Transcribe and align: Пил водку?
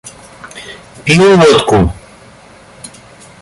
Пил 1.05 1.23
водку? 1.39 1.79